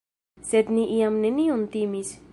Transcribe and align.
Sed 0.51 0.71
ni 0.77 0.87
jam 1.01 1.21
nenion 1.27 1.65
timis. 1.77 2.17